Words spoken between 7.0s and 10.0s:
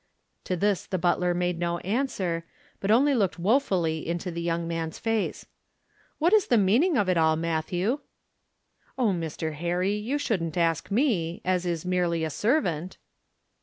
it all, Matthew?" "Oh, Mr. Harry,